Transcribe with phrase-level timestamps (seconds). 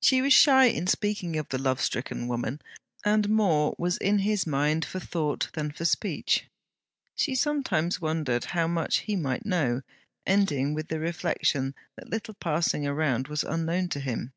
[0.00, 2.62] She was shy in speaking of the love stricken woman,
[3.04, 6.44] and more was in his mind for thought than for speech.
[7.16, 9.82] She some times wondered how much he might know,
[10.24, 14.32] ending with the reflection that little passing around was unknown to him.